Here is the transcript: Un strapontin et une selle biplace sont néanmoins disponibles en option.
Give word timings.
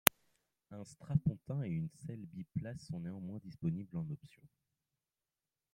Un 0.71 0.83
strapontin 0.83 1.61
et 1.61 1.69
une 1.69 1.91
selle 2.07 2.25
biplace 2.25 2.87
sont 2.87 2.99
néanmoins 3.01 3.37
disponibles 3.43 3.95
en 3.95 4.09
option. 4.09 4.41